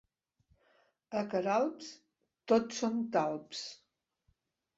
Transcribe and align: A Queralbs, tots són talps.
A 1.21 1.21
Queralbs, 1.33 1.91
tots 2.53 2.81
són 2.85 2.97
talps. 3.19 3.63